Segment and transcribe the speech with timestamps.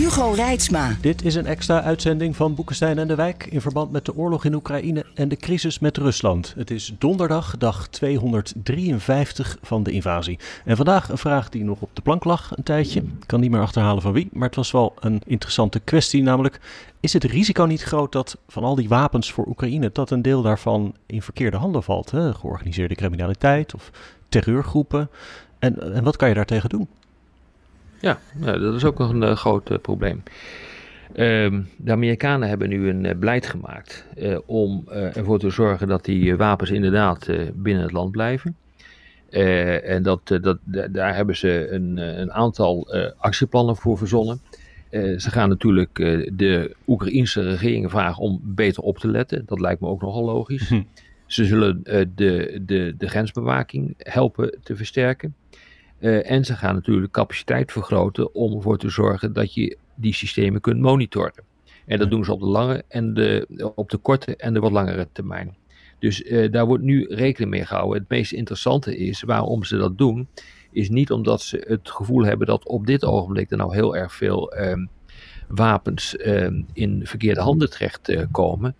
[0.00, 0.96] Hugo Reitsma.
[1.00, 4.44] Dit is een extra uitzending van Boekenstein en de Wijk in verband met de oorlog
[4.44, 6.54] in Oekraïne en de crisis met Rusland.
[6.56, 10.38] Het is donderdag, dag 253 van de invasie.
[10.64, 13.00] En vandaag een vraag die nog op de plank lag een tijdje.
[13.00, 16.22] Ik kan niet meer achterhalen van wie, maar het was wel een interessante kwestie.
[16.22, 16.60] Namelijk,
[17.00, 20.42] is het risico niet groot dat van al die wapens voor Oekraïne, dat een deel
[20.42, 22.10] daarvan in verkeerde handen valt?
[22.10, 23.90] Georganiseerde criminaliteit of
[24.28, 25.10] terreurgroepen.
[25.58, 26.88] En, en wat kan je daartegen doen?
[28.00, 30.22] Ja, dat is ook nog een uh, groot uh, probleem.
[31.10, 31.16] Uh,
[31.76, 34.06] de Amerikanen hebben nu een uh, beleid gemaakt
[34.46, 38.56] om ervoor te zorgen dat die wapens inderdaad binnen het land blijven.
[39.30, 40.58] en dat, dat,
[40.90, 44.40] daar hebben ze een, een aantal actieplannen voor verzonnen.
[44.90, 45.94] ze gaan natuurlijk
[46.32, 49.42] de Oekraïnse regering vragen om beter op te letten.
[49.46, 50.68] Dat lijkt me ook nogal logisch.
[50.68, 50.82] Hm.
[51.26, 51.82] Ze zullen
[52.14, 55.34] de, de, de grensbewaking helpen te versterken.
[56.00, 60.60] Uh, en ze gaan natuurlijk capaciteit vergroten om ervoor te zorgen dat je die systemen
[60.60, 61.44] kunt monitoren.
[61.86, 64.72] En dat doen ze op de lange en de, op de korte en de wat
[64.72, 65.56] langere termijn.
[65.98, 67.98] Dus uh, daar wordt nu rekening mee gehouden.
[67.98, 70.28] Het meest interessante is waarom ze dat doen,
[70.70, 74.14] is niet omdat ze het gevoel hebben dat op dit ogenblik er nou heel erg
[74.14, 74.72] veel uh,
[75.48, 76.14] wapens
[76.72, 78.76] in verkeerde handen terechtkomen.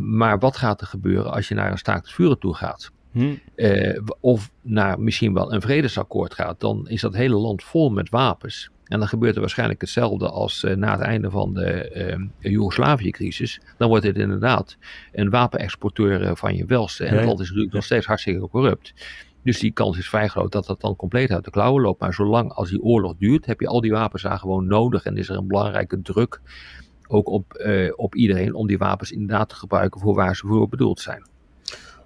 [0.00, 2.92] maar wat gaat er gebeuren als je naar een staakt vuren toe gaat?
[3.12, 3.34] Hm.
[3.56, 8.10] Uh, of naar misschien wel een vredesakkoord gaat, dan is dat hele land vol met
[8.10, 8.70] wapens.
[8.84, 13.60] En dan gebeurt er waarschijnlijk hetzelfde als uh, na het einde van de uh, Joegoslavië-crisis.
[13.78, 14.76] Dan wordt het inderdaad
[15.12, 17.04] een wapenexporteur van je welste.
[17.04, 18.94] En het land is natuurlijk nog steeds hartstikke corrupt.
[19.42, 22.00] Dus die kans is vrij groot dat dat dan compleet uit de klauwen loopt.
[22.00, 25.04] Maar zolang als die oorlog duurt, heb je al die wapens daar gewoon nodig.
[25.04, 26.40] En is er een belangrijke druk
[27.08, 31.00] ook op, op iedereen om die wapens inderdaad te gebruiken voor waar ze voor bedoeld
[31.00, 31.26] zijn.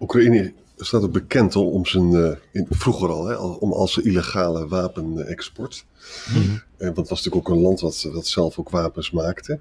[0.00, 0.52] Oekraïne
[0.86, 5.84] staat ook bekend om zijn, uh, in, vroeger al, hè, om als illegale wapenexport.
[6.28, 6.52] Mm -hmm.
[6.52, 9.60] uh, want het was natuurlijk ook een land wat, dat zelf ook wapens maakte.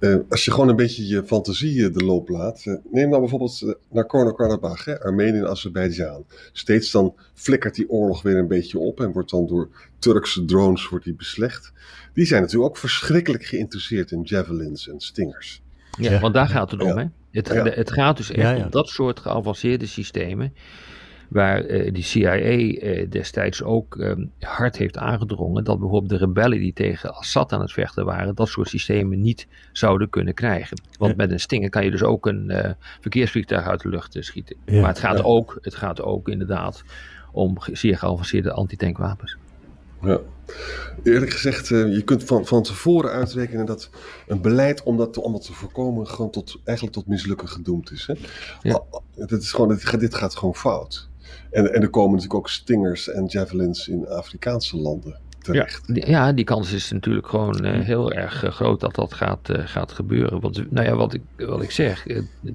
[0.00, 2.64] Uh, als je gewoon een beetje je fantasie de loop laat.
[2.90, 6.24] neem nou bijvoorbeeld Nagorno-Karabakh, Armenië en Azerbeidzjan.
[6.52, 9.68] Steeds dan flikkert die oorlog weer een beetje op en wordt dan door
[9.98, 11.72] Turkse drones wordt die beslecht.
[12.14, 15.62] Die zijn natuurlijk ook verschrikkelijk geïnteresseerd in javelins en stingers.
[15.98, 16.96] Ja, want daar gaat het om, ja.
[16.96, 17.04] hè?
[17.36, 17.64] Het, ja.
[17.64, 18.64] het, gaat dus echt ja, ja.
[18.64, 20.54] om dat soort geavanceerde systemen.
[21.28, 26.58] Waar uh, die CIA uh, destijds ook um, hard heeft aangedrongen dat bijvoorbeeld de rebellen
[26.58, 30.80] die tegen Assad aan het vechten waren, dat soort systemen niet zouden kunnen krijgen.
[30.98, 32.70] Want met een stinger kan je dus ook een uh,
[33.00, 34.56] verkeersvliegtuig uit de lucht schieten.
[34.66, 36.84] maar het gaat, ook, het gaat ook inderdaad
[37.32, 39.36] om zeer geavanceerde antitankwapens.
[40.02, 40.20] Ja.
[41.02, 43.90] Eerlijk gezegd, uh, je kunt van, van tevoren uitrekenen dat
[44.26, 47.90] een beleid om dat te, om dat te voorkomen gewoon tot, eigenlijk tot mislukken gedoemd
[47.90, 48.06] is.
[48.06, 48.14] Hè?
[48.62, 48.82] Ja.
[49.14, 51.08] Dit, is gewoon, dit, dit gaat gewoon fout.
[51.50, 55.20] En, en er komen natuurlijk ook stingers en javelins in Afrikaanse landen.
[55.52, 59.14] Ja, die, ja, die kans is natuurlijk gewoon uh, heel erg uh, groot dat dat
[59.14, 60.40] gaat, uh, gaat gebeuren.
[60.40, 62.06] Want nou ja, wat ik, wat ik zeg,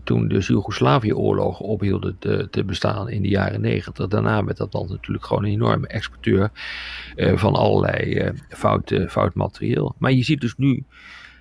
[0.03, 4.89] toen de Joegoslavië-oorlogen ophielden te, te, bestaan in de jaren negentig, daarna werd dat land
[4.89, 6.49] natuurlijk gewoon een enorme exporteur
[7.15, 9.95] van allerlei fout, fout materieel.
[9.97, 10.85] Maar je ziet dus nu,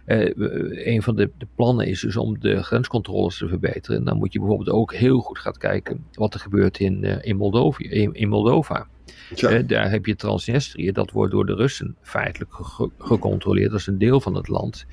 [0.05, 3.99] een van de, de, plannen is dus om de grenscontroles te verbeteren.
[3.99, 7.37] En dan moet je bijvoorbeeld ook heel goed gaan kijken wat er gebeurt in, in,
[7.37, 8.87] Moldovië, in, in Moldova.
[9.35, 9.59] Ja.
[9.59, 14.21] daar heb je Transnistrië, dat wordt door de Russen feitelijk ge gecontroleerd als een deel
[14.21, 14.87] van het land.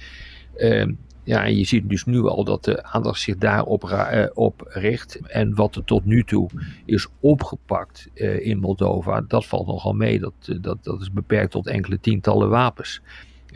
[0.57, 0.85] Uh,
[1.23, 5.19] ja, en je ziet dus nu al dat de aandacht zich daarop uh, op richt.
[5.27, 6.49] En wat er tot nu toe
[6.85, 10.19] is opgepakt uh, in Moldova, dat valt nogal mee.
[10.19, 13.01] Dat, dat, dat is beperkt tot enkele tientallen wapens.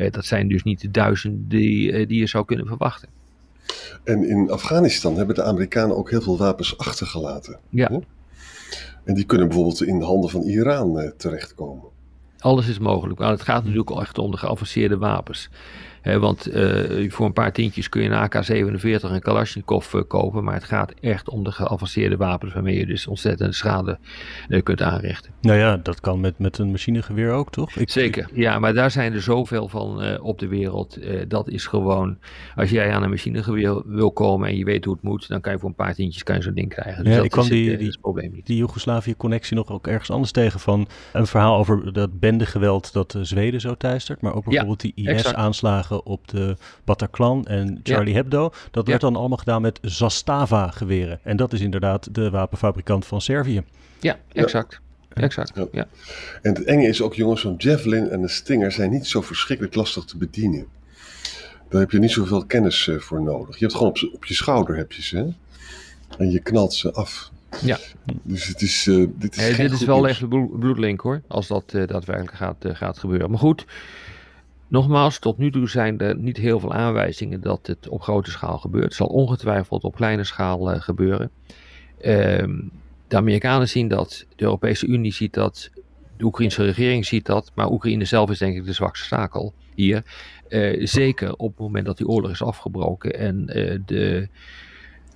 [0.10, 3.10] dat zijn dus niet de duizenden die, die je zou kunnen verwachten.
[4.04, 7.60] En in Afghanistan hebben de Amerikanen ook heel veel wapens achtergelaten.
[7.70, 8.02] Ja.
[9.04, 11.90] En die kunnen bijvoorbeeld in de handen van Iran uh, terechtkomen.
[12.42, 13.20] Alles is mogelijk.
[13.20, 15.50] Maar het gaat natuurlijk al echt om de geavanceerde wapens
[16.04, 20.44] want uh, voor een paar tientjes kun je een AK-47 en Kalashnikov uh, kopen.
[20.44, 24.00] Maar het gaat echt om de geavanceerde wapens waarmee je dus ontzettend schade
[24.50, 25.32] uh, kunt aanrichten.
[25.42, 27.76] Nou ja, dat kan met, met een machinegeweer ook, toch?
[27.76, 28.60] Ik, Zeker, ja.
[28.60, 31.00] Maar daar zijn er zoveel van op de wereld.
[31.28, 32.18] dat is gewoon,
[32.56, 35.54] als jij aan een machinegeweer wil komen en je weet hoe het moet, dan kan
[35.54, 37.04] je voor een paar tientjes kan je zo'n ding krijgen.
[37.04, 38.46] Dus ja, dat ik kwam is die, het, die, het probleem niet.
[38.46, 43.62] Die Joegoslavië-connectie nog ook ergens anders tegen van een verhaal over dat bendegeweld dat Zweden
[43.62, 48.52] zo teistert, maar ook bijvoorbeeld die IS-aanslagen op de Bataclan en Charlie Hebdo.
[48.72, 51.20] Dat werd dan allemaal gedaan met Zastava-geweren.
[51.24, 53.64] En dat is inderdaad de wapenfabrikant van Servië.
[54.00, 54.80] Ja, exact.
[55.14, 55.88] Exact, ja.
[56.42, 59.76] En het enge is ook, jongens, zo'n Javelin en een Stinger zijn niet zo verschrikkelijk
[59.76, 60.66] lastig te bedienen.
[61.70, 63.58] Daar heb je niet zoveel kennis uh, voor nodig.
[63.58, 65.18] Je hebt gewoon op, op je schouder heb je ze.
[65.18, 65.28] Hè?
[66.18, 67.32] En je knalt ze af.
[67.60, 67.78] Ja.
[68.24, 71.48] Dus het is, uh, dit is, hey, dit is wel echt een bloedlink hoor, als
[71.48, 73.30] dat uh, daadwerkelijk gaat, gaat gebeuren.
[73.30, 73.66] Maar goed,
[74.68, 78.58] nogmaals, tot nu toe zijn er niet heel veel aanwijzingen dat het op grote schaal
[78.58, 78.84] gebeurt.
[78.84, 81.32] Het zal ongetwijfeld op kleine schaal gebeuren.
[82.02, 82.60] Ehm,
[83.08, 85.70] de Amerikanen zien dat, de Europese Unie ziet dat,
[86.18, 90.04] de Oekraïnse regering ziet dat, maar Oekraïne zelf is denk ik de zwakste stakel hier.
[90.80, 93.46] Zeker op het moment dat die oorlog is afgebroken en
[93.86, 94.28] de,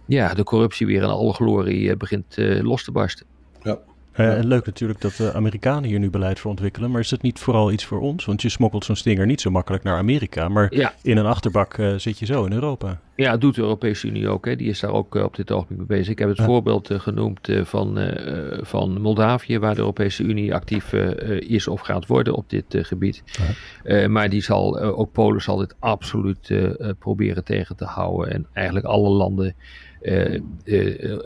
[0.07, 3.25] ja, de corruptie weer in alle glorie uh, begint los te barsten.
[3.61, 3.79] Ja.
[4.19, 6.91] Uh, en leuk natuurlijk dat de Amerikanen hier nu beleid voor ontwikkelen.
[6.91, 8.25] Maar is het niet vooral iets voor ons?
[8.25, 10.47] Want je smokkelt zo'n stinger niet zo makkelijk naar Amerika.
[10.47, 10.93] Maar ja.
[11.01, 12.99] in een achterbak uh, zit je zo in Europa.
[13.15, 14.45] Ja, dat doet de Europese Unie ook.
[14.45, 14.55] Hè.
[14.55, 16.11] Die is daar ook uh, op dit ogenblik mee bezig.
[16.11, 16.45] Ik heb het ja.
[16.45, 18.13] voorbeeld genoemd van,
[18.61, 20.93] van Moldavië, waar de Europese Unie actief
[21.39, 23.23] is of gaat worden op dit gebied.
[23.83, 24.07] Ja.
[24.07, 26.53] maar die zal, ook Polen zal dit absoluut
[26.99, 28.33] proberen tegen te houden.
[28.33, 29.55] En eigenlijk alle landen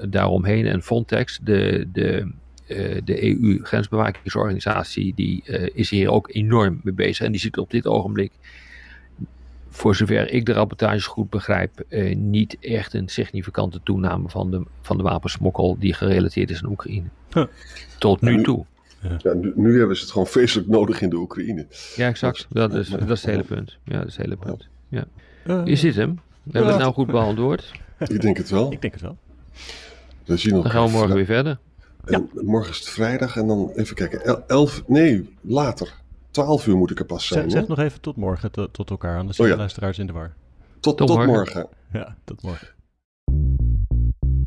[0.10, 0.66] daaromheen.
[0.66, 1.88] En Frontex, de.
[1.92, 2.32] de
[2.70, 7.26] uh, de EU-grensbewakingsorganisatie, die uh, is hier ook enorm mee bezig.
[7.26, 8.32] En die ziet op dit ogenblik,
[9.70, 14.64] voor zover ik de rapportages goed begrijp, uh, niet echt een significante toename van de,
[14.82, 17.08] van de wapensmokkel die gerelateerd is aan Oekraïne.
[17.34, 17.46] Huh.
[17.98, 18.66] Tot nu toe.
[19.02, 19.20] Ja.
[19.24, 21.66] ja nu, nu, hebben ze het gewoon feestelijk nodig in de Oekraïne.
[21.96, 22.48] Ja, exact.
[22.50, 23.78] Dat is, dat is het hele punt.
[23.84, 24.68] Ja, dat is het hele punt.
[24.88, 25.06] Ja.
[25.66, 26.20] Is dit hem?
[26.44, 27.72] Hebben we het nou goed beantwoord?
[28.08, 28.72] Ik denk het wel.
[28.72, 29.18] Ik denk het wel.
[30.24, 31.58] Dan, zien we dan gaan we morgen weer verder.
[32.06, 32.42] En ja.
[32.42, 34.48] morgen is het vrijdag en dan even kijken.
[34.48, 35.94] Elf, nee, later.
[36.32, 37.50] 12 uur moet ik er pas zijn.
[37.50, 39.60] Zeg, zeg nog even tot morgen to, tot elkaar, anders zijn oh, ja.
[39.60, 40.34] de luisteraars in de war.
[40.80, 41.34] Tot, tot, tot morgen.
[41.34, 41.68] morgen.
[41.92, 42.68] Ja, tot morgen.